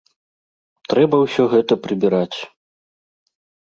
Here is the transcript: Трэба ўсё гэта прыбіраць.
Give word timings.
Трэба 0.93 1.15
ўсё 1.25 1.43
гэта 1.53 1.73
прыбіраць. 1.87 2.37